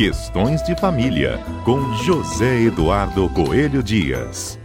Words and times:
Questões 0.00 0.62
de 0.62 0.74
Família, 0.80 1.32
com 1.62 1.78
José 1.92 2.62
Eduardo 2.62 3.28
Coelho 3.34 3.82
Dias. 3.82 4.58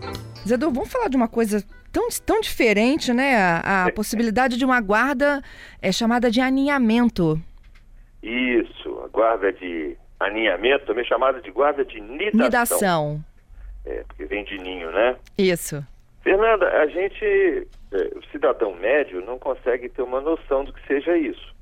Zedu, 0.48 0.72
vamos 0.72 0.90
falar 0.90 1.10
de 1.10 1.18
uma 1.18 1.28
coisa 1.28 1.62
tão, 1.92 2.08
tão 2.26 2.40
diferente, 2.40 3.12
né? 3.12 3.36
A, 3.36 3.88
a 3.88 3.92
possibilidade 3.92 4.58
de 4.58 4.64
uma 4.64 4.80
guarda 4.80 5.42
é 5.82 5.92
chamada 5.92 6.32
de 6.32 6.40
aninhamento. 6.40 7.38
Isso, 8.24 9.02
a 9.04 9.10
guarda 9.10 9.52
de 9.52 9.98
aninhamento, 10.22 10.86
também 10.86 11.04
chamada 11.04 11.42
de 11.42 11.52
guarda 11.52 11.84
de 11.84 12.00
nidação. 12.00 12.40
Nidação. 12.42 13.26
É, 13.86 14.06
porque 14.08 14.24
vem 14.28 14.46
de 14.46 14.58
ninho, 14.58 14.90
né? 14.90 15.18
Isso. 15.38 15.86
Fernanda, 16.24 16.66
a 16.66 16.88
gente, 16.88 17.68
é, 17.92 18.18
o 18.18 18.24
cidadão 18.32 18.74
médio, 18.78 19.20
não 19.20 19.38
consegue 19.38 19.90
ter 19.90 20.02
uma 20.02 20.22
noção 20.22 20.64
do 20.64 20.72
que 20.72 20.88
seja 20.88 21.18
isso. 21.18 21.54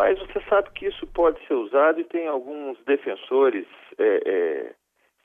Mas 0.00 0.18
você 0.18 0.40
sabe 0.48 0.70
que 0.70 0.86
isso 0.86 1.06
pode 1.08 1.38
ser 1.46 1.52
usado 1.52 2.00
e 2.00 2.04
tem 2.04 2.26
alguns 2.26 2.82
defensores 2.86 3.66
é, 3.98 4.22
é, 4.24 4.72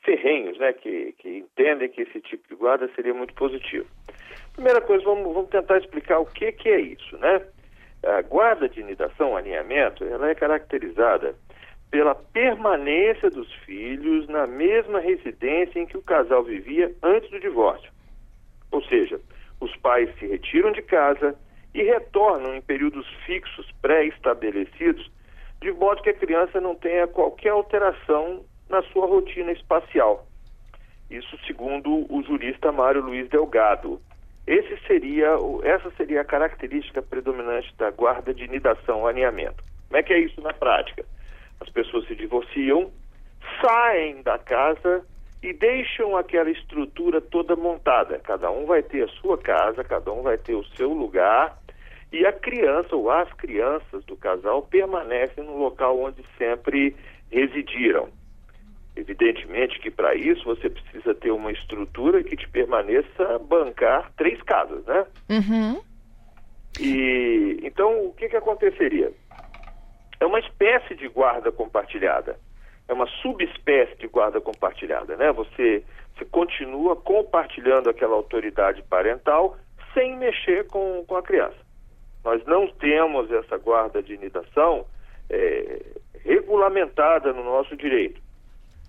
ferrenhos, 0.04 0.58
né, 0.60 0.74
que, 0.74 1.14
que 1.14 1.38
entendem 1.38 1.88
que 1.88 2.02
esse 2.02 2.20
tipo 2.20 2.46
de 2.50 2.56
guarda 2.56 2.92
seria 2.94 3.14
muito 3.14 3.34
positivo. 3.36 3.88
Primeira 4.52 4.82
coisa, 4.82 5.06
vamos, 5.06 5.34
vamos 5.34 5.50
tentar 5.50 5.78
explicar 5.78 6.20
o 6.20 6.26
que, 6.26 6.52
que 6.52 6.68
é 6.68 6.82
isso, 6.82 7.18
né? 7.20 7.42
A 8.04 8.22
guarda 8.24 8.68
de 8.68 8.84
nidação, 8.84 9.38
alinhamento, 9.38 10.04
ela 10.04 10.30
é 10.30 10.36
caracterizada 10.36 11.36
pela 11.90 12.14
permanência 12.14 13.30
dos 13.30 13.50
filhos 13.66 14.28
na 14.28 14.46
mesma 14.46 15.00
residência 15.00 15.80
em 15.80 15.86
que 15.86 15.96
o 15.96 16.04
casal 16.04 16.44
vivia 16.44 16.94
antes 17.02 17.32
do 17.32 17.40
divórcio. 17.40 17.90
Ou 18.74 18.84
seja, 18.84 19.22
os 19.62 19.74
pais 19.78 20.14
se 20.20 20.28
retiram 20.28 20.74
de 20.74 20.82
casa 20.82 21.34
e 21.76 21.84
retornam 21.84 22.56
em 22.56 22.62
períodos 22.62 23.06
fixos 23.26 23.70
pré-estabelecidos, 23.82 25.12
de 25.62 25.74
modo 25.74 26.02
que 26.02 26.10
a 26.10 26.14
criança 26.14 26.62
não 26.62 26.74
tenha 26.74 27.06
qualquer 27.06 27.50
alteração 27.50 28.46
na 28.70 28.82
sua 28.84 29.06
rotina 29.06 29.52
espacial. 29.52 30.26
Isso 31.12 31.38
segundo 31.46 32.06
o 32.10 32.24
jurista 32.24 32.72
Mário 32.72 33.02
Luiz 33.02 33.30
Delgado. 33.30 34.02
Esse 34.48 34.78
seria, 34.88 35.36
essa 35.64 35.92
seria 35.98 36.22
a 36.22 36.26
característica 36.26 37.02
predominante 37.02 37.76
da 37.78 37.92
guarda 37.92 38.34
de 38.34 38.48
nidação 38.48 39.06
aninhamento. 39.06 39.62
Como 39.90 39.98
é 39.98 40.04
que 40.04 40.14
é 40.14 40.20
isso 40.20 40.40
na 40.42 40.54
prática? 40.54 41.06
As 41.60 41.70
pessoas 41.70 42.08
se 42.08 42.16
divorciam, 42.16 42.90
saem 43.62 44.22
da 44.22 44.40
casa 44.40 45.06
e 45.44 45.52
deixam 45.52 46.16
aquela 46.16 46.50
estrutura 46.50 47.20
toda 47.20 47.56
montada. 47.56 48.18
Cada 48.20 48.50
um 48.50 48.66
vai 48.66 48.82
ter 48.82 49.04
a 49.04 49.08
sua 49.20 49.38
casa, 49.38 49.84
cada 49.84 50.12
um 50.12 50.22
vai 50.22 50.38
ter 50.38 50.56
o 50.56 50.64
seu 50.76 50.94
lugar 50.94 51.65
e 52.12 52.26
a 52.26 52.32
criança 52.32 52.96
ou 52.96 53.10
as 53.10 53.32
crianças 53.34 54.04
do 54.06 54.16
casal 54.16 54.62
permanecem 54.62 55.44
no 55.44 55.58
local 55.58 56.00
onde 56.00 56.24
sempre 56.38 56.96
residiram. 57.32 58.10
Evidentemente 58.96 59.80
que 59.80 59.92
para 59.92 60.16
isso 60.16 60.44
você 60.46 60.70
precisa 60.70 61.14
ter 61.14 61.32
uma 61.32 61.52
estrutura 61.52 62.24
que 62.24 62.38
te 62.38 62.48
permaneça 62.48 63.40
bancar 63.40 64.12
três 64.16 64.42
casas, 64.44 64.86
né? 64.86 65.06
Uhum. 65.30 65.82
E 66.80 67.60
então 67.64 68.06
o 68.06 68.14
que, 68.14 68.30
que 68.30 68.38
aconteceria? 68.38 69.12
É 70.20 70.26
uma 70.26 70.40
espécie 70.40 70.96
de 70.96 71.10
guarda 71.10 71.52
compartilhada 71.52 72.40
é 72.88 72.94
uma 72.94 73.08
subespécie 73.22 73.96
de 73.98 74.08
guarda 74.08 74.40
compartilhada, 74.40 75.16
né? 75.18 75.32
Você, 75.32 75.84
você 76.16 76.26
continua 76.26 76.96
compartilhando 76.96 77.90
aquela 77.90 78.16
autoridade 78.16 78.84
parental 78.84 79.58
sem 79.94 80.18
mexer 80.18 80.68
com, 80.68 81.04
com 81.08 81.16
a 81.16 81.24
criança. 81.24 81.65
Nós 82.26 82.44
não 82.46 82.68
temos 82.68 83.32
essa 83.32 83.56
guarda 83.58 84.02
de 84.02 84.18
nidação 84.18 84.88
é, 85.30 85.80
regulamentada 86.24 87.32
no 87.32 87.44
nosso 87.44 87.78
direito, 87.78 88.20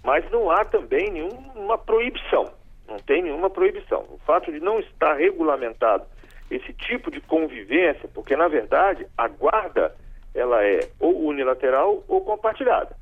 mas 0.02 0.28
não 0.30 0.50
há 0.50 0.64
também 0.64 1.10
nenhuma 1.10 1.76
proibição, 1.76 2.50
não 2.88 2.96
tem 2.96 3.22
nenhuma 3.22 3.50
proibição. 3.50 4.06
O 4.08 4.18
fato 4.24 4.50
de 4.50 4.58
não 4.58 4.80
estar 4.80 5.14
regulamentado 5.14 6.06
esse 6.50 6.72
tipo 6.72 7.10
de 7.10 7.20
convivência, 7.20 8.08
porque 8.14 8.34
na 8.34 8.48
verdade 8.48 9.06
a 9.18 9.28
guarda 9.28 9.94
ela 10.34 10.64
é 10.64 10.88
ou 10.98 11.26
unilateral 11.26 12.02
ou 12.08 12.22
compartilhada. 12.22 12.96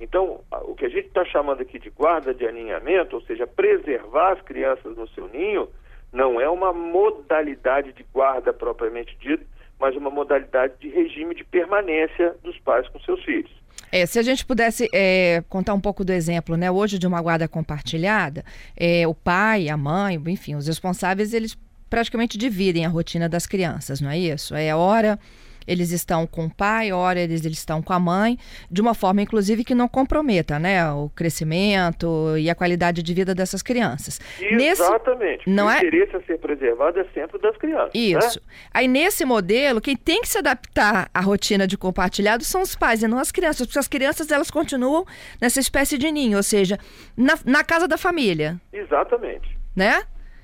Então, 0.00 0.40
o 0.62 0.74
que 0.74 0.86
a 0.86 0.88
gente 0.88 1.08
está 1.08 1.24
chamando 1.26 1.60
aqui 1.60 1.78
de 1.78 1.90
guarda 1.90 2.32
de 2.32 2.46
aninhamento, 2.46 3.16
ou 3.16 3.22
seja, 3.22 3.46
preservar 3.46 4.32
as 4.32 4.40
crianças 4.40 4.96
no 4.96 5.06
seu 5.08 5.28
ninho, 5.28 5.68
não 6.12 6.40
é 6.40 6.48
uma 6.48 6.72
modalidade 6.72 7.92
de 7.92 8.02
guarda 8.12 8.52
propriamente 8.52 9.16
dita, 9.18 9.44
mas 9.84 9.94
uma 9.96 10.08
modalidade 10.08 10.72
de 10.80 10.88
regime 10.88 11.34
de 11.34 11.44
permanência 11.44 12.34
dos 12.42 12.58
pais 12.60 12.88
com 12.88 12.98
seus 13.00 13.22
filhos. 13.22 13.50
É, 13.92 14.06
se 14.06 14.18
a 14.18 14.22
gente 14.22 14.42
pudesse 14.42 14.88
é, 14.94 15.44
contar 15.46 15.74
um 15.74 15.80
pouco 15.80 16.02
do 16.02 16.10
exemplo, 16.10 16.56
né? 16.56 16.70
Hoje 16.70 16.98
de 16.98 17.06
uma 17.06 17.20
guarda 17.20 17.46
compartilhada, 17.46 18.42
é, 18.74 19.06
o 19.06 19.14
pai, 19.14 19.68
a 19.68 19.76
mãe, 19.76 20.18
enfim, 20.28 20.54
os 20.54 20.66
responsáveis, 20.66 21.34
eles 21.34 21.54
praticamente 21.90 22.38
dividem 22.38 22.86
a 22.86 22.88
rotina 22.88 23.28
das 23.28 23.46
crianças, 23.46 24.00
não 24.00 24.08
é 24.08 24.18
isso? 24.18 24.54
É 24.54 24.74
hora 24.74 25.18
eles 25.66 25.90
estão 25.90 26.26
com 26.26 26.46
o 26.46 26.54
pai, 26.54 26.92
ora 26.92 27.20
eles, 27.20 27.44
eles 27.44 27.58
estão 27.58 27.82
com 27.82 27.92
a 27.92 27.98
mãe, 27.98 28.38
de 28.70 28.80
uma 28.80 28.94
forma, 28.94 29.22
inclusive, 29.22 29.64
que 29.64 29.74
não 29.74 29.88
comprometa 29.88 30.58
né, 30.58 30.90
o 30.90 31.08
crescimento 31.10 32.36
e 32.38 32.50
a 32.50 32.54
qualidade 32.54 33.02
de 33.02 33.14
vida 33.14 33.34
dessas 33.34 33.62
crianças. 33.62 34.20
Exatamente. 34.40 35.48
Nesse, 35.48 35.50
não 35.50 35.66
o 35.66 35.70
é... 35.70 35.78
interesse 35.78 36.16
a 36.16 36.20
ser 36.22 36.38
preservado 36.38 36.98
é 37.00 37.04
sempre 37.14 37.38
das 37.38 37.56
crianças. 37.56 37.94
Né? 37.94 38.00
Isso. 38.00 38.40
Né? 38.40 38.46
Aí, 38.72 38.88
nesse 38.88 39.24
modelo, 39.24 39.80
quem 39.80 39.96
tem 39.96 40.20
que 40.20 40.28
se 40.28 40.38
adaptar 40.38 41.08
à 41.12 41.20
rotina 41.20 41.66
de 41.66 41.76
compartilhado 41.76 42.44
são 42.44 42.62
os 42.62 42.74
pais 42.74 43.02
e 43.02 43.08
não 43.08 43.18
as 43.18 43.32
crianças, 43.32 43.66
porque 43.66 43.78
as 43.78 43.88
crianças 43.88 44.30
elas 44.30 44.50
continuam 44.50 45.04
nessa 45.40 45.60
espécie 45.60 45.98
de 45.98 46.10
ninho, 46.10 46.36
ou 46.36 46.42
seja, 46.42 46.78
na, 47.16 47.34
na 47.44 47.64
casa 47.64 47.88
da 47.88 47.96
família. 47.96 48.60
Exatamente. 48.72 49.56
Né? 49.74 50.02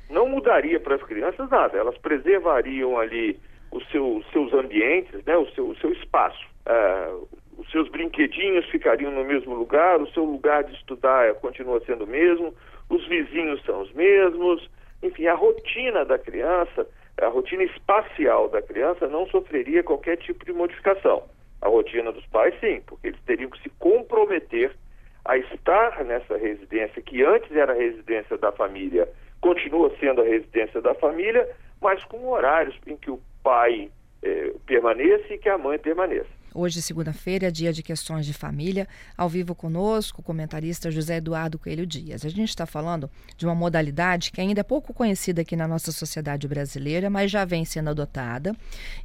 Não 0.08 0.28
mudaria 0.28 0.80
para 0.80 0.96
as 0.96 1.02
crianças 1.02 1.48
nada, 1.48 1.78
elas 1.78 1.96
preservariam 1.98 2.98
ali 2.98 3.38
os 3.72 3.86
seu, 3.90 4.22
seus 4.32 4.52
ambientes, 4.52 5.24
né, 5.24 5.36
o, 5.36 5.46
seu, 5.52 5.68
o 5.68 5.76
seu 5.76 5.92
espaço. 5.92 6.44
Uh, 6.66 7.28
os 7.58 7.70
seus 7.70 7.88
brinquedinhos 7.88 8.64
ficariam 8.70 9.12
no 9.12 9.24
mesmo 9.24 9.54
lugar, 9.54 10.00
o 10.00 10.10
seu 10.12 10.24
lugar 10.24 10.64
de 10.64 10.74
estudar 10.74 11.34
continua 11.34 11.80
sendo 11.84 12.04
o 12.04 12.06
mesmo, 12.06 12.54
os 12.88 13.06
vizinhos 13.06 13.62
são 13.64 13.82
os 13.82 13.92
mesmos, 13.92 14.68
enfim, 15.02 15.26
a 15.26 15.34
rotina 15.34 16.04
da 16.04 16.18
criança, 16.18 16.86
a 17.20 17.28
rotina 17.28 17.62
espacial 17.64 18.48
da 18.48 18.62
criança 18.62 19.06
não 19.08 19.26
sofreria 19.26 19.82
qualquer 19.82 20.16
tipo 20.16 20.44
de 20.44 20.52
modificação. 20.52 21.22
A 21.60 21.68
rotina 21.68 22.10
dos 22.10 22.24
pais, 22.26 22.54
sim, 22.60 22.80
porque 22.86 23.08
eles 23.08 23.20
teriam 23.26 23.50
que 23.50 23.62
se 23.62 23.68
comprometer 23.78 24.74
a 25.24 25.36
estar 25.36 26.02
nessa 26.04 26.36
residência, 26.38 27.02
que 27.02 27.22
antes 27.22 27.54
era 27.54 27.72
a 27.72 27.76
residência 27.76 28.38
da 28.38 28.50
família, 28.50 29.06
continua 29.40 29.92
sendo 30.00 30.22
a 30.22 30.24
residência 30.24 30.80
da 30.80 30.94
família, 30.94 31.46
mas 31.80 32.02
com 32.04 32.26
horários 32.28 32.76
em 32.86 32.96
que 32.96 33.10
o 33.10 33.20
pai 33.42 33.90
eh, 34.22 34.52
permaneça 34.66 35.32
e 35.32 35.38
que 35.38 35.48
a 35.48 35.58
mãe 35.58 35.78
permaneça. 35.78 36.39
Hoje, 36.52 36.82
segunda-feira, 36.82 37.46
é 37.46 37.50
dia 37.50 37.72
de 37.72 37.80
questões 37.80 38.26
de 38.26 38.32
família. 38.32 38.88
Ao 39.16 39.28
vivo 39.28 39.54
conosco, 39.54 40.20
o 40.20 40.24
comentarista 40.24 40.90
José 40.90 41.18
Eduardo 41.18 41.60
Coelho 41.60 41.86
Dias. 41.86 42.24
A 42.24 42.28
gente 42.28 42.48
está 42.48 42.66
falando 42.66 43.08
de 43.36 43.46
uma 43.46 43.54
modalidade 43.54 44.32
que 44.32 44.40
ainda 44.40 44.60
é 44.60 44.64
pouco 44.64 44.92
conhecida 44.92 45.42
aqui 45.42 45.54
na 45.54 45.68
nossa 45.68 45.92
sociedade 45.92 46.48
brasileira, 46.48 47.08
mas 47.08 47.30
já 47.30 47.44
vem 47.44 47.64
sendo 47.64 47.90
adotada 47.90 48.52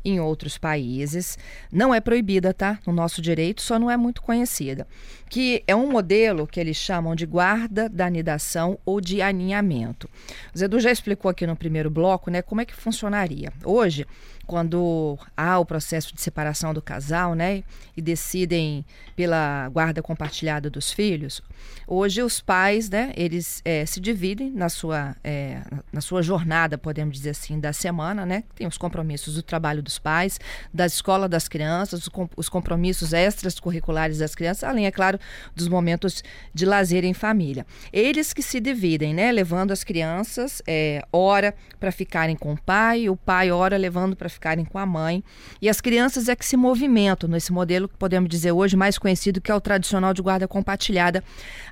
em 0.03 0.19
outros 0.19 0.57
países. 0.57 1.37
Não 1.71 1.93
é 1.93 2.01
proibida, 2.01 2.51
tá? 2.51 2.79
No 2.85 2.91
nosso 2.91 3.21
direito, 3.21 3.61
só 3.61 3.77
não 3.77 3.91
é 3.91 3.97
muito 3.97 4.23
conhecida. 4.23 4.87
Que 5.29 5.63
é 5.67 5.75
um 5.75 5.91
modelo 5.91 6.47
que 6.47 6.59
eles 6.59 6.77
chamam 6.77 7.15
de 7.15 7.27
guarda 7.27 7.87
da 7.87 8.07
anidação 8.07 8.79
ou 8.83 8.99
de 8.99 9.21
aninhamento. 9.21 10.09
O 10.55 10.63
Edu 10.63 10.79
já 10.79 10.91
explicou 10.91 11.29
aqui 11.29 11.45
no 11.45 11.55
primeiro 11.55 11.91
bloco, 11.91 12.31
né, 12.31 12.41
como 12.41 12.61
é 12.61 12.65
que 12.65 12.75
funcionaria. 12.75 13.53
Hoje, 13.63 14.07
quando 14.45 15.17
há 15.35 15.59
o 15.59 15.65
processo 15.65 16.13
de 16.13 16.21
separação 16.21 16.73
do 16.73 16.81
casal, 16.81 17.33
né, 17.33 17.63
e 17.95 18.01
decidem 18.01 18.85
pela 19.15 19.69
guarda 19.69 20.01
compartilhada 20.01 20.69
dos 20.69 20.91
filhos, 20.91 21.41
hoje 21.87 22.21
os 22.21 22.41
pais, 22.41 22.89
né, 22.89 23.13
eles 23.15 23.61
é, 23.65 23.85
se 23.85 23.99
dividem 23.99 24.51
na 24.51 24.69
sua, 24.69 25.15
é, 25.23 25.61
na 25.91 26.01
sua 26.01 26.21
jornada, 26.21 26.77
podemos 26.77 27.15
dizer 27.15 27.31
assim, 27.31 27.59
da 27.59 27.73
semana, 27.73 28.25
né, 28.25 28.43
tem 28.55 28.67
os 28.67 28.77
compromissos 28.77 29.35
do 29.35 29.43
trabalho 29.43 29.81
dos 29.81 29.97
pais, 29.97 30.39
da 30.73 30.85
escola 30.85 31.27
das 31.27 31.47
crianças, 31.47 32.09
os 32.35 32.49
compromissos 32.49 33.13
extras 33.13 33.59
curriculares 33.59 34.19
das 34.19 34.35
crianças, 34.35 34.63
além, 34.63 34.85
é 34.85 34.91
claro, 34.91 35.19
dos 35.55 35.67
momentos 35.67 36.23
de 36.53 36.65
lazer 36.65 37.03
em 37.03 37.13
família. 37.13 37.65
Eles 37.91 38.33
que 38.33 38.41
se 38.41 38.59
dividem, 38.59 39.13
né, 39.13 39.31
levando 39.31 39.71
as 39.71 39.83
crianças, 39.83 40.61
é, 40.67 41.03
hora 41.11 41.55
para 41.79 41.91
ficarem 41.91 42.35
com 42.35 42.53
o 42.53 42.61
pai, 42.61 43.09
o 43.09 43.15
pai 43.15 43.51
hora 43.51 43.77
levando 43.77 44.15
para 44.15 44.29
ficarem 44.35 44.63
com 44.63 44.77
a 44.77 44.85
mãe. 44.85 45.23
E 45.61 45.67
as 45.67 45.81
crianças 45.81 46.29
é 46.29 46.35
que 46.35 46.45
se 46.45 46.55
movimentam 46.55 47.27
nesse 47.27 47.51
modelo 47.51 47.89
que 47.89 47.97
podemos 47.97 48.29
dizer 48.29 48.51
hoje 48.51 48.77
mais 48.77 48.97
conhecido, 48.97 49.41
que 49.41 49.51
é 49.51 49.55
o 49.55 49.59
tradicional 49.59 50.13
de 50.13 50.21
guarda 50.21 50.47
compartilhada 50.47 51.23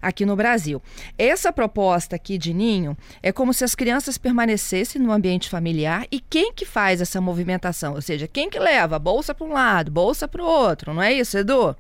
aqui 0.02 0.26
no 0.26 0.36
Brasil. 0.36 0.82
Essa 1.18 1.54
proposta 1.54 2.16
aqui 2.16 2.38
de 2.38 2.54
ninho 2.54 2.98
é 3.22 3.32
como 3.32 3.54
se 3.54 3.64
as 3.64 3.76
crianças 3.76 4.18
permanecessem 4.18 5.02
no 5.02 5.12
ambiente 5.12 5.50
familiar 5.50 6.06
e 6.12 6.20
quem 6.20 6.52
que 6.52 6.66
faz 6.66 7.02
essa 7.02 7.22
movimentação? 7.22 7.94
Ou 7.94 8.02
seja, 8.02 8.28
quem 8.28 8.50
que 8.50 8.60
leva 8.60 8.98
bolsa 8.98 9.34
para 9.34 9.46
um 9.46 9.54
lado, 9.54 9.92
bolsa 9.92 10.28
para 10.28 10.42
o 10.42 10.46
outro, 10.46 10.94
não 10.94 11.02
é 11.02 11.14
isso, 11.14 11.38
Edu? 11.38 11.76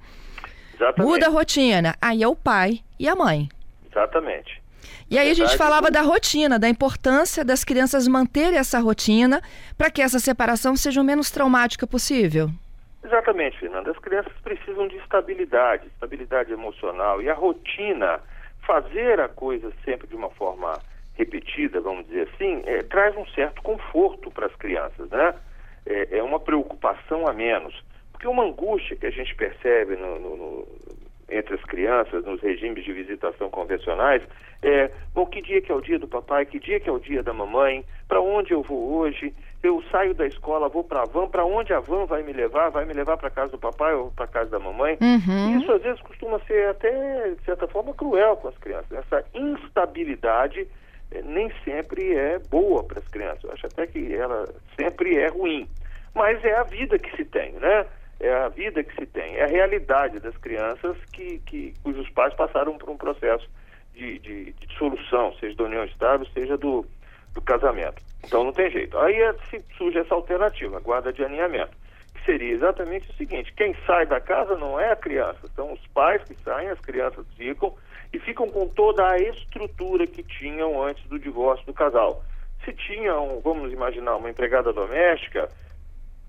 Exatamente. 0.75 1.11
Muda 1.11 1.27
a 1.27 1.29
rotina. 1.29 1.95
Aí 2.01 2.23
é 2.23 2.27
o 2.27 2.35
pai 2.35 2.81
e 2.99 3.07
a 3.07 3.15
mãe. 3.15 3.49
Exatamente. 3.89 4.62
E 5.09 5.17
aí 5.17 5.29
a 5.29 5.33
gente 5.33 5.57
falava 5.57 5.91
da 5.91 6.01
rotina, 6.01 6.57
da 6.57 6.69
importância 6.69 7.43
das 7.43 7.63
crianças 7.63 8.07
manterem 8.07 8.57
essa 8.57 8.79
rotina 8.79 9.41
para 9.77 9.91
que 9.91 10.01
essa 10.01 10.19
separação 10.19 10.75
seja 10.75 11.01
o 11.01 11.03
menos 11.03 11.29
traumática 11.29 11.85
possível. 11.85 12.49
Exatamente, 13.03 13.59
Fernanda. 13.59 13.91
As 13.91 13.99
crianças 13.99 14.33
precisam 14.43 14.87
de 14.87 14.95
estabilidade, 14.97 15.87
estabilidade 15.87 16.53
emocional. 16.53 17.21
E 17.21 17.29
a 17.29 17.33
rotina, 17.33 18.19
fazer 18.65 19.19
a 19.19 19.27
coisa 19.27 19.71
sempre 19.83 20.07
de 20.07 20.15
uma 20.15 20.29
forma 20.29 20.79
repetida, 21.15 21.79
vamos 21.81 22.07
dizer 22.07 22.29
assim, 22.33 22.63
é, 22.65 22.81
traz 22.83 23.15
um 23.15 23.25
certo 23.27 23.61
conforto 23.61 24.31
para 24.31 24.47
as 24.47 24.55
crianças, 24.55 25.09
né? 25.09 25.35
É, 25.85 26.17
é, 26.17 26.23
uma 26.23 26.39
preocupação 26.39 27.27
a 27.27 27.33
menos. 27.33 27.83
Porque 28.11 28.27
uma 28.27 28.43
angústia 28.45 28.95
que 28.95 29.05
a 29.05 29.11
gente 29.11 29.35
percebe 29.35 29.95
no, 29.95 30.19
no, 30.19 30.37
no, 30.37 30.67
entre 31.29 31.55
as 31.55 31.63
crianças, 31.63 32.25
nos 32.25 32.41
regimes 32.41 32.83
de 32.83 32.93
visitação 32.93 33.49
convencionais, 33.49 34.21
é, 34.61 34.89
bom, 35.13 35.25
que 35.25 35.41
dia 35.41 35.61
que 35.61 35.71
é 35.71 35.75
o 35.75 35.81
dia 35.81 35.99
do 35.99 36.07
papai, 36.07 36.45
que 36.45 36.59
dia 36.59 36.79
que 36.79 36.89
é 36.89 36.91
o 36.91 36.99
dia 36.99 37.21
da 37.21 37.33
mamãe, 37.33 37.83
para 38.07 38.21
onde 38.21 38.53
eu 38.53 38.61
vou 38.61 38.93
hoje, 38.93 39.33
eu 39.61 39.81
saio 39.91 40.13
da 40.13 40.25
escola, 40.25 40.69
vou 40.69 40.83
para 40.83 41.01
a 41.01 41.05
van, 41.05 41.27
para 41.27 41.45
onde 41.45 41.73
a 41.73 41.79
van 41.79 42.05
vai 42.05 42.23
me 42.23 42.33
levar, 42.33 42.69
vai 42.69 42.85
me 42.85 42.93
levar 42.93 43.17
para 43.17 43.29
casa 43.29 43.51
do 43.51 43.57
papai 43.57 43.93
ou 43.93 44.11
para 44.11 44.27
casa 44.27 44.51
da 44.51 44.59
mamãe. 44.59 44.97
Uhum. 45.01 45.59
Isso 45.59 45.71
às 45.71 45.81
vezes 45.81 46.01
costuma 46.01 46.39
ser 46.39 46.67
até, 46.67 47.29
de 47.29 47.43
certa 47.43 47.67
forma, 47.67 47.93
cruel 47.93 48.37
com 48.37 48.49
as 48.49 48.57
crianças. 48.57 48.91
Essa 48.91 49.25
instabilidade 49.33 50.67
eh, 51.11 51.21
nem 51.23 51.51
sempre 51.63 52.13
é 52.13 52.39
boa 52.49 52.83
para 52.83 52.99
as 52.99 53.07
crianças. 53.07 53.43
Eu 53.43 53.51
acho 53.51 53.67
até 53.67 53.87
que 53.87 54.13
ela 54.13 54.47
sempre 54.77 55.17
é 55.17 55.27
ruim. 55.27 55.67
Mas 56.13 56.43
é 56.43 56.55
a 56.55 56.63
vida 56.63 56.99
que 56.99 57.15
se 57.15 57.25
tem, 57.25 57.53
né? 57.53 57.85
É 58.23 58.33
a 58.33 58.47
vida 58.47 58.81
que 58.81 58.95
se 58.95 59.05
tem, 59.05 59.35
é 59.35 59.43
a 59.43 59.47
realidade 59.47 60.17
das 60.21 60.37
crianças 60.37 60.95
que, 61.11 61.39
que 61.39 61.73
cujos 61.83 62.09
pais 62.11 62.33
passaram 62.35 62.77
por 62.77 62.89
um 62.89 62.95
processo 62.95 63.45
de, 63.93 64.17
de, 64.19 64.53
de 64.53 64.77
solução, 64.77 65.33
seja 65.41 65.57
da 65.57 65.65
união 65.65 65.83
estável, 65.83 66.25
seja 66.33 66.57
do, 66.57 66.85
do 67.33 67.41
casamento. 67.41 68.01
Então 68.23 68.45
não 68.45 68.53
tem 68.53 68.71
jeito. 68.71 68.97
Aí 68.97 69.13
é, 69.21 69.35
surge 69.77 69.99
essa 69.99 70.15
alternativa, 70.15 70.77
a 70.77 70.79
guarda 70.79 71.11
de 71.11 71.21
aninhamento, 71.21 71.75
que 72.15 72.23
seria 72.23 72.53
exatamente 72.53 73.09
o 73.09 73.13
seguinte: 73.15 73.51
quem 73.57 73.75
sai 73.85 74.05
da 74.05 74.21
casa 74.21 74.55
não 74.55 74.79
é 74.79 74.93
a 74.93 74.95
criança, 74.95 75.45
são 75.53 75.73
os 75.73 75.85
pais 75.87 76.23
que 76.23 76.35
saem, 76.45 76.69
as 76.69 76.79
crianças 76.79 77.25
ficam 77.35 77.75
e 78.13 78.19
ficam 78.19 78.47
com 78.47 78.69
toda 78.69 79.05
a 79.05 79.17
estrutura 79.17 80.07
que 80.07 80.23
tinham 80.23 80.81
antes 80.81 81.03
do 81.09 81.19
divórcio 81.19 81.65
do 81.65 81.73
casal. 81.73 82.23
Se 82.63 82.71
tinham, 82.71 83.41
vamos 83.43 83.73
imaginar, 83.73 84.15
uma 84.15 84.29
empregada 84.29 84.71
doméstica, 84.71 85.49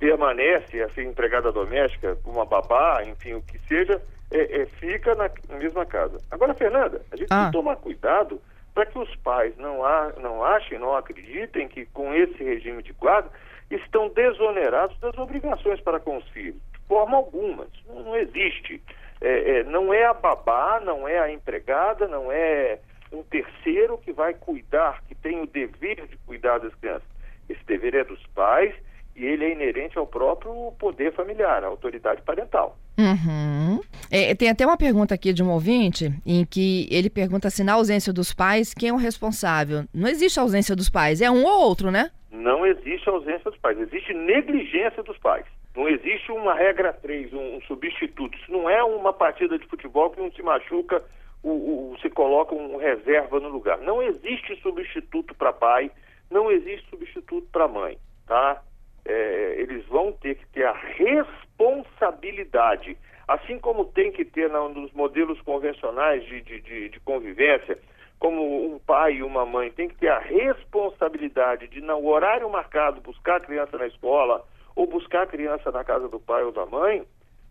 permanece 0.05 0.79
essa 0.79 1.01
empregada 1.01 1.51
doméstica, 1.51 2.19
uma 2.27 2.45
babá, 2.45 3.03
enfim, 3.05 3.33
o 3.33 3.41
que 3.41 3.59
seja, 3.61 4.03
é, 4.31 4.61
é, 4.61 4.67
fica 4.67 5.15
na, 5.15 5.31
mesma 5.59 5.87
casa. 5.87 6.19
Agora, 6.31 6.53
Fernanda, 6.53 7.01
a 7.11 7.17
gente 7.17 7.29
ah. 7.31 7.37
tem 7.37 7.47
que 7.47 7.53
tomar 7.53 7.77
cuidado 7.77 8.39
para 8.75 8.85
que 8.85 8.99
os 8.99 9.17
pais 9.17 9.57
não, 9.57 9.83
a, 9.83 10.13
não 10.21 10.45
achem, 10.45 10.79
não 10.79 10.95
acreditem 10.95 11.69
que 11.69 11.87
com 11.87 12.13
esse 12.13 12.45
regime 12.45 12.83
de 12.83 12.93
guarda 12.93 13.31
estão 13.71 14.11
desonerados 14.11 14.99
das 15.01 15.17
obrigações 15.17 15.81
para 15.81 15.99
com 15.99 16.19
os 16.19 16.29
filhos. 16.29 16.61
De 16.73 16.87
forma 16.87 17.17
alguma, 17.17 17.67
isso 17.73 17.83
não, 17.89 18.03
não 18.03 18.17
existe. 18.17 18.83
É, 19.23 19.61
é, 19.61 19.65
não 19.65 19.95
é 19.95 20.05
a 20.05 20.13
babá, 20.13 20.83
não 20.85 21.09
é 21.09 21.19
a 21.19 21.33
empregada, 21.33 22.07
não 22.07 22.31
é 22.31 22.79
um 23.11 23.23
terceiro 23.23 23.97
que 23.97 24.13
vai 24.13 24.35
cuidar, 24.35 25.03
que 25.09 25.15
tem 25.15 25.41
o 25.41 25.47
dever 25.47 26.07
de 26.07 26.19
cuidar 26.27 26.59
das 26.59 26.75
crianças. 26.75 27.09
Esse 27.49 27.65
dever 27.65 27.95
é 27.95 28.05
dos 28.05 28.23
pais 28.35 28.75
e 29.17 29.25
ele 29.25 29.45
é 29.45 29.53
inerente 29.53 29.97
ao 29.97 30.07
próprio 30.07 30.73
poder 30.79 31.13
familiar, 31.13 31.63
à 31.63 31.67
autoridade 31.67 32.23
parental. 32.23 32.77
Uhum. 32.99 33.81
É, 34.11 34.35
tem 34.35 34.49
até 34.49 34.67
uma 34.67 34.77
pergunta 34.77 35.15
aqui 35.15 35.33
de 35.33 35.43
um 35.43 35.51
ouvinte 35.51 36.11
em 36.27 36.45
que 36.45 36.89
ele 36.91 37.11
pergunta 37.11 37.51
se 37.51 37.65
na 37.65 37.75
ausência 37.75 38.13
dos 38.13 38.33
pais, 38.33 38.75
quem 38.75 38.89
é 38.89 38.93
o 38.93 38.97
responsável? 38.97 39.85
Não 39.93 40.09
existe 40.09 40.39
ausência 40.39 40.75
dos 40.77 40.89
pais, 40.89 41.21
é 41.21 41.31
um 41.31 41.45
ou 41.45 41.61
outro, 41.63 41.91
né? 41.91 42.11
Não 42.31 42.67
existe 42.67 43.09
ausência 43.09 43.51
dos 43.51 43.59
pais, 43.61 43.79
existe 43.79 44.13
negligência 44.13 45.03
dos 45.03 45.19
pais. 45.19 45.47
Não 45.77 45.89
existe 45.89 46.31
uma 46.31 46.55
regra 46.55 46.93
3, 46.93 47.33
um, 47.33 47.57
um 47.57 47.61
substituto. 47.63 48.37
Isso 48.39 48.51
não 48.51 48.71
é 48.71 48.83
uma 48.85 49.13
partida 49.13 49.59
de 49.59 49.67
futebol 49.67 50.11
que 50.11 50.21
um 50.21 50.31
se 50.33 50.43
machuca, 50.43 51.03
o, 51.43 51.93
o, 51.93 51.97
se 52.01 52.09
coloca 52.09 52.55
um 52.55 52.77
reserva 52.77 53.41
no 53.41 53.49
lugar. 53.49 53.79
Não 53.79 54.03
existe 54.03 54.57
substituto 54.63 55.35
para 55.35 55.53
pai, 55.53 55.91
não 56.31 56.51
existe 56.51 56.89
substituto 56.89 57.47
para 57.51 57.69
mãe, 57.69 57.99
tá? 58.27 58.63
É, 59.05 59.57
eles 59.59 59.85
vão 59.87 60.13
ter 60.13 60.37
que 60.37 60.47
ter 60.47 60.65
a 60.65 60.73
responsabilidade, 60.73 62.97
assim 63.29 63.59
como 63.59 63.85
tem 63.87 64.13
que 64.13 64.25
ter 64.25 64.49
na, 64.49 64.69
nos 64.69 64.93
modelos 64.93 65.41
convencionais 65.43 66.25
de, 66.25 66.41
de, 66.41 66.61
de, 66.61 66.89
de 66.89 67.01
convivência, 67.01 67.79
como 68.19 68.75
um 68.75 68.79
pai 68.79 69.17
e 69.17 69.23
uma 69.23 69.45
mãe 69.45 69.71
tem 69.71 69.89
que 69.89 69.97
ter 69.97 70.09
a 70.09 70.19
responsabilidade 70.19 71.69
de, 71.69 71.81
no 71.81 72.07
horário 72.07 72.49
marcado, 72.49 73.01
buscar 73.01 73.37
a 73.37 73.41
criança 73.41 73.77
na 73.77 73.87
escola 73.87 74.45
ou 74.75 74.87
buscar 74.87 75.25
a 75.25 75.27
criança 75.27 75.71
na 75.71 75.85
casa 75.85 76.09
do 76.09 76.19
pai 76.19 76.43
ou 76.43 76.53
da 76.53 76.65
mãe, 76.65 77.05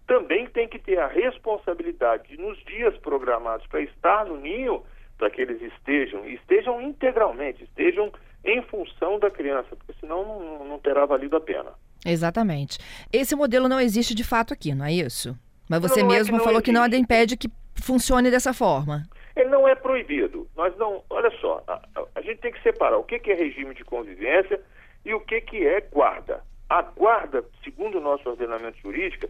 também 0.08 0.48
tem 0.48 0.68
que 0.68 0.80
ter 0.80 1.00
a 1.00 1.08
responsabilidade 1.08 2.28
de, 2.28 2.38
nos 2.38 2.58
dias 2.66 2.98
programados 2.98 3.66
para 3.68 3.82
estar 3.82 4.26
no 4.26 4.38
ninho, 4.38 4.84
para 5.18 5.30
que 5.30 5.42
eles 5.42 5.62
estejam, 5.62 6.26
estejam 6.26 6.82
integralmente, 6.82 7.64
estejam 7.64 8.12
em 8.44 8.62
função 8.64 9.20
da 9.20 9.30
criança, 9.30 9.76
porque 9.76 9.94
senão 10.00 10.26
não, 10.26 10.66
não 10.66 10.80
terá 10.80 11.06
valido 11.06 11.36
a 11.38 11.42
pena. 11.42 11.72
Exatamente. 12.06 12.78
Esse 13.12 13.36
modelo 13.36 13.70
não 13.70 13.80
existe 13.80 14.14
de 14.14 14.24
fato 14.24 14.54
aqui, 14.54 14.74
não 14.76 14.86
é 14.86 14.92
isso? 14.92 15.38
Mas 15.70 15.82
você 15.82 16.02
não, 16.02 16.10
não 16.10 16.16
mesmo 16.16 16.36
é 16.36 16.40
que 16.40 16.44
falou 16.44 16.60
existe. 16.60 16.66
que 16.66 16.72
nada 16.72 16.98
impede 16.98 17.38
que 17.38 17.50
funcione 17.82 18.30
dessa 18.30 18.54
forma. 18.54 19.04
Ele 19.36 19.50
não 19.50 19.68
é 19.68 19.74
proibido. 19.74 20.48
Nós 20.56 20.76
não. 20.78 21.04
Olha 21.10 21.32
só, 21.40 21.64
a, 21.68 21.74
a, 21.96 22.06
a 22.16 22.22
gente 22.22 22.40
tem 22.40 22.52
que 22.52 22.62
separar 22.62 22.98
o 22.98 23.04
que, 23.04 23.18
que, 23.20 23.32
é 23.32 23.36
regime 23.36 23.74
de 23.74 23.84
convivência 23.84 24.60
e 25.06 25.14
o 25.14 25.20
que, 25.22 25.42
que 25.42 25.66
é 25.66 25.82
guarda. 25.82 26.44
A 26.70 26.82
guarda, 26.82 27.44
segundo 27.64 27.98
o 27.98 28.02
nosso 28.02 28.30
ordenamento 28.30 28.78
jurídico, 28.80 29.28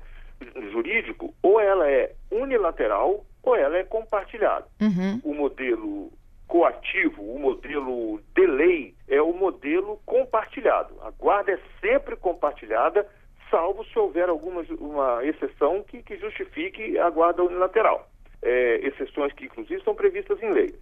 jurídico, 0.71 1.33
ou 1.41 1.59
ela 1.59 1.89
é 1.89 2.13
unilateral 2.31 3.25
ou 3.41 3.55
ela 3.55 3.77
é 3.77 3.83
compartilhada. 3.83 4.65
Uhum. 4.81 5.21
O 5.23 5.33
modelo 5.33 6.11
coativo, 6.47 7.21
o 7.23 7.39
modelo 7.39 8.19
de 8.35 8.45
lei, 8.45 8.95
é 9.07 9.21
o 9.21 9.33
modelo 9.33 9.99
compartilhado. 10.05 10.95
A 11.01 11.11
guarda 11.11 11.51
é 11.51 11.59
sempre 11.79 12.15
compartilhada, 12.15 13.07
salvo 13.49 13.85
se 13.85 13.97
houver 13.97 14.29
alguma 14.29 14.63
uma 14.79 15.25
exceção 15.25 15.83
que, 15.83 16.01
que 16.01 16.17
justifique 16.17 16.97
a 16.97 17.09
guarda 17.09 17.43
unilateral. 17.43 18.07
É, 18.41 18.79
exceções 18.83 19.31
que, 19.33 19.45
inclusive, 19.45 19.81
são 19.83 19.95
previstas 19.95 20.41
em 20.43 20.51
lei. 20.51 20.75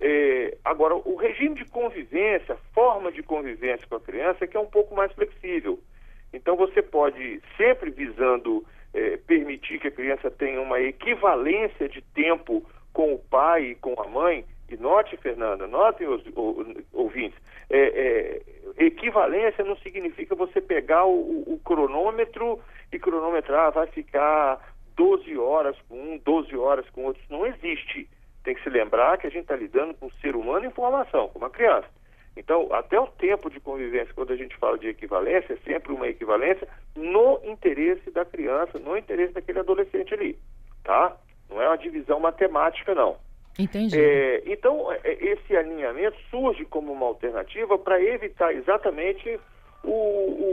É, 0.00 0.56
agora, 0.64 0.94
o 0.94 1.16
regime 1.16 1.56
de 1.56 1.64
convivência, 1.64 2.54
a 2.54 2.72
forma 2.72 3.10
de 3.10 3.22
convivência 3.22 3.86
com 3.88 3.96
a 3.96 4.00
criança 4.00 4.44
é 4.44 4.46
que 4.46 4.56
é 4.56 4.60
um 4.60 4.70
pouco 4.70 4.94
mais 4.94 5.12
flexível. 5.12 5.80
Então, 6.32 6.56
você 6.56 6.80
pode, 6.80 7.42
sempre 7.56 7.90
visando 7.90 8.64
é, 8.94 9.16
permitir 9.16 9.80
que 9.80 9.88
a 9.88 9.92
criança 9.92 10.30
tenha 10.30 10.60
uma 10.60 10.80
equivalência 10.80 11.88
de 11.88 12.00
tempo 12.00 12.64
com 12.92 13.14
o 13.14 13.18
pai 13.18 13.70
e 13.70 13.74
com 13.74 14.00
a 14.00 14.06
mãe, 14.06 14.44
e 14.68 14.76
note, 14.76 15.16
Fernanda, 15.16 15.66
notem 15.66 16.06
os, 16.06 16.22
ouvintes, 16.92 17.38
é, 17.70 17.78
é, 17.78 18.84
equivalência 18.84 19.64
não 19.64 19.76
significa 19.78 20.34
você 20.34 20.60
pegar 20.60 21.06
o, 21.06 21.42
o, 21.46 21.60
cronômetro 21.64 22.60
e 22.92 22.98
cronometrar, 22.98 23.72
vai 23.72 23.86
ficar 23.86 24.74
12 24.94 25.36
horas 25.38 25.76
com 25.88 25.96
um, 25.96 26.18
12 26.18 26.56
horas 26.56 26.88
com 26.90 27.04
outro. 27.04 27.22
Não 27.30 27.46
existe. 27.46 28.08
Tem 28.44 28.54
que 28.54 28.62
se 28.62 28.68
lembrar 28.68 29.18
que 29.18 29.26
a 29.26 29.30
gente 29.30 29.42
está 29.42 29.56
lidando 29.56 29.94
com 29.94 30.06
um 30.06 30.12
ser 30.20 30.36
humano 30.36 30.66
em 30.66 30.70
formação, 30.70 31.28
com 31.28 31.38
uma 31.38 31.50
criança. 31.50 31.88
Então, 32.36 32.72
até 32.72 32.98
o 33.00 33.06
tempo 33.06 33.50
de 33.50 33.58
convivência, 33.58 34.14
quando 34.14 34.32
a 34.32 34.36
gente 34.36 34.56
fala 34.56 34.78
de 34.78 34.88
equivalência, 34.88 35.54
é 35.54 35.70
sempre 35.70 35.92
uma 35.92 36.06
equivalência 36.06 36.68
no 36.94 37.40
interesse 37.42 38.10
da 38.10 38.24
criança, 38.24 38.78
no 38.78 38.96
interesse 38.96 39.32
daquele 39.32 39.58
adolescente 39.58 40.14
ali, 40.14 40.38
tá? 40.84 41.16
Não 41.50 41.60
é 41.60 41.68
uma 41.68 41.76
divisão 41.76 42.20
matemática, 42.20 42.94
não. 42.94 43.16
Entendi. 43.58 44.00
É, 44.00 44.42
então, 44.46 44.92
é, 44.92 45.12
esse 45.12 45.56
alinhamento 45.56 46.16
surge 46.30 46.64
como 46.64 46.92
uma 46.92 47.06
alternativa 47.06 47.76
para 47.76 48.00
evitar 48.00 48.54
exatamente 48.54 49.38
o, 49.82 49.90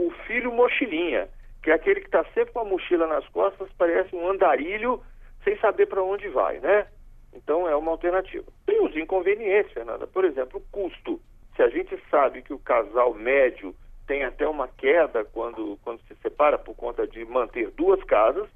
o, 0.06 0.12
filho 0.26 0.52
mochilinha, 0.52 1.28
que 1.62 1.70
é 1.70 1.74
aquele 1.74 2.00
que 2.00 2.06
está 2.06 2.24
sempre 2.34 2.52
com 2.52 2.60
a 2.60 2.64
mochila 2.64 3.06
nas 3.06 3.26
costas, 3.28 3.68
parece 3.78 4.14
um 4.14 4.28
andarilho 4.28 5.00
sem 5.44 5.56
saber 5.58 5.86
para 5.86 6.02
onde 6.02 6.26
vai, 6.28 6.58
né? 6.58 6.88
Então, 7.32 7.68
é 7.68 7.76
uma 7.76 7.92
alternativa. 7.92 8.44
Tem 8.64 8.84
os 8.84 8.96
inconvenientes, 8.96 9.72
Fernanda. 9.72 10.06
Por 10.06 10.24
exemplo, 10.24 10.58
o 10.58 10.70
custo. 10.72 11.20
Se 11.54 11.62
a 11.62 11.68
gente 11.68 11.96
sabe 12.10 12.42
que 12.42 12.52
o 12.52 12.58
casal 12.58 13.14
médio 13.14 13.74
tem 14.06 14.24
até 14.24 14.48
uma 14.48 14.68
queda 14.68 15.24
quando, 15.24 15.78
quando 15.82 16.00
se 16.02 16.14
separa 16.16 16.58
por 16.58 16.74
conta 16.74 17.06
de 17.06 17.24
manter 17.24 17.70
duas 17.70 18.02
casas, 18.04 18.48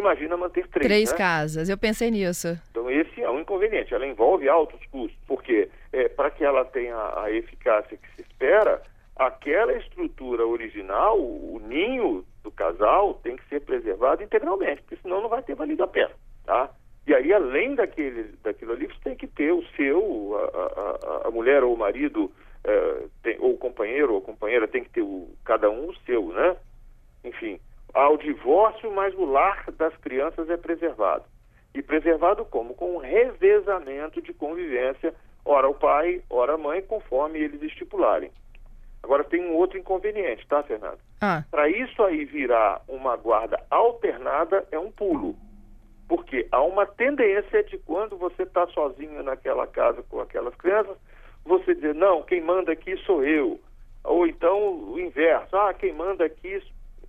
imagina 0.00 0.36
manter 0.36 0.66
três. 0.68 0.86
Três 0.86 1.12
né? 1.12 1.18
casas, 1.18 1.68
eu 1.68 1.78
pensei 1.78 2.10
nisso. 2.10 2.58
Então 2.70 2.90
esse 2.90 3.22
é 3.22 3.30
um 3.30 3.40
inconveniente, 3.40 3.94
ela 3.94 4.06
envolve 4.06 4.48
altos 4.48 4.80
custos, 4.86 5.18
porque 5.26 5.68
é, 5.92 6.08
para 6.08 6.30
que 6.30 6.44
ela 6.44 6.64
tenha 6.64 6.96
a 7.16 7.30
eficácia 7.30 7.96
que 7.96 8.08
se 8.16 8.22
espera, 8.22 8.82
aquela 9.16 9.72
estrutura 9.74 10.46
original, 10.46 11.18
o 11.18 11.60
ninho 11.66 12.24
do 12.42 12.50
casal, 12.50 13.14
tem 13.22 13.36
que 13.36 13.48
ser 13.48 13.60
preservado 13.60 14.22
integralmente, 14.22 14.82
porque 14.82 14.98
senão 15.02 15.20
não 15.20 15.28
vai 15.28 15.42
ter 15.42 15.54
valido 15.54 15.82
a 15.82 15.88
pena, 15.88 16.12
tá? 16.44 16.70
E 17.06 17.14
aí, 17.14 17.32
além 17.32 17.74
daquele, 17.74 18.34
daquilo 18.42 18.72
ali, 18.72 18.86
você 18.86 19.00
tem 19.02 19.16
que 19.16 19.26
ter 19.26 19.50
o 19.50 19.64
seu, 19.76 20.36
a, 20.36 21.24
a, 21.24 21.28
a 21.28 21.30
mulher 21.30 21.64
ou 21.64 21.74
o 21.74 21.78
marido, 21.78 22.30
é, 22.62 23.04
tem, 23.22 23.36
ou 23.40 23.54
o 23.54 23.58
companheiro 23.58 24.14
ou 24.14 24.20
companheira, 24.20 24.68
tem 24.68 24.84
que 24.84 24.90
ter 24.90 25.00
o, 25.00 25.26
cada 25.42 25.70
um 25.70 25.88
o 25.88 25.96
seu, 26.04 26.28
né? 26.28 26.54
Enfim, 27.24 27.58
há 27.94 28.08
o 28.08 28.16
divórcio, 28.16 28.90
mas 28.92 29.14
o 29.14 29.24
lar 29.24 29.64
das 29.72 29.96
crianças 29.98 30.48
é 30.50 30.56
preservado. 30.56 31.24
E 31.74 31.82
preservado 31.82 32.44
como? 32.44 32.74
Com 32.74 32.96
um 32.96 32.98
revezamento 32.98 34.20
de 34.20 34.32
convivência, 34.32 35.14
ora 35.44 35.68
o 35.68 35.74
pai, 35.74 36.22
ora 36.30 36.54
a 36.54 36.58
mãe, 36.58 36.82
conforme 36.82 37.38
eles 37.38 37.62
estipularem. 37.62 38.30
Agora 39.02 39.24
tem 39.24 39.40
um 39.40 39.54
outro 39.54 39.78
inconveniente, 39.78 40.46
tá, 40.46 40.62
Fernando? 40.62 40.98
Ah. 41.20 41.44
Para 41.50 41.68
isso 41.68 42.02
aí 42.02 42.24
virar 42.24 42.82
uma 42.88 43.16
guarda 43.16 43.58
alternada 43.70 44.66
é 44.70 44.78
um 44.78 44.90
pulo. 44.90 45.36
Porque 46.08 46.48
há 46.50 46.62
uma 46.62 46.84
tendência 46.84 47.62
de 47.64 47.78
quando 47.78 48.16
você 48.16 48.42
está 48.42 48.66
sozinho 48.68 49.22
naquela 49.22 49.66
casa 49.66 50.02
com 50.08 50.20
aquelas 50.20 50.54
crianças, 50.56 50.96
você 51.44 51.74
dizer, 51.74 51.94
não, 51.94 52.22
quem 52.22 52.40
manda 52.40 52.72
aqui 52.72 52.96
sou 53.04 53.24
eu. 53.24 53.60
Ou 54.04 54.26
então 54.26 54.90
o 54.90 54.98
inverso, 54.98 55.56
ah, 55.56 55.72
quem 55.72 55.92
manda 55.92 56.24
aqui. 56.24 56.62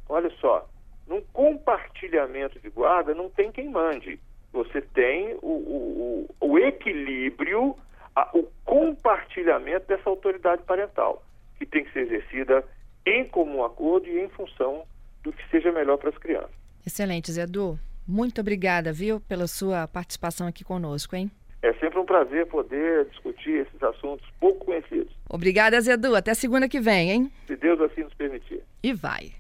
Olha 0.07 0.29
só, 0.39 0.67
num 1.09 1.21
compartilhamento 1.33 2.59
de 2.59 2.69
guarda 2.69 3.13
não 3.15 3.29
tem 3.29 3.51
quem 3.51 3.67
mande. 3.67 4.19
Você 4.53 4.81
tem 4.81 5.35
o, 5.41 5.47
o, 5.47 6.35
o, 6.39 6.57
equilíbrio, 6.59 7.75
a, 8.15 8.29
o 8.33 8.43
compartilhamento 8.63 9.87
dessa 9.87 10.09
autoridade 10.09 10.63
parental, 10.63 11.23
que 11.57 11.65
tem 11.65 11.83
que 11.83 11.91
ser 11.91 12.01
exercida 12.01 12.63
em 13.05 13.25
comum 13.25 13.63
acordo 13.63 14.07
e 14.07 14.19
em 14.19 14.29
função 14.29 14.83
do 15.23 15.33
que 15.33 15.49
seja 15.49 15.71
melhor 15.71 15.97
para 15.97 16.09
as 16.09 16.17
crianças. 16.17 16.51
Excelente, 16.85 17.31
Zé 17.31 17.45
Du. 17.45 17.77
Muito 18.07 18.41
obrigada, 18.41 18.93
viu, 18.93 19.19
pela 19.19 19.47
sua 19.47 19.87
participação 19.87 20.47
aqui 20.47 20.63
conosco, 20.63 21.15
hein? 21.15 21.29
É 21.61 21.73
sempre 21.73 21.99
um 21.99 22.05
prazer 22.05 22.45
poder 22.47 23.05
discutir 23.05 23.67
esses 23.67 23.83
assuntos 23.83 24.25
pouco 24.39 24.65
conhecidos. 24.65 25.13
Obrigada, 25.29 25.79
Zedu. 25.81 26.15
Até 26.15 26.33
segunda 26.33 26.69
que 26.69 26.79
vem, 26.79 27.11
hein? 27.11 27.31
Se 27.47 27.55
Deus 27.57 27.81
assim 27.81 28.03
nos 28.03 28.13
permitir. 28.13 28.63
E 28.81 28.93
vai. 28.93 29.33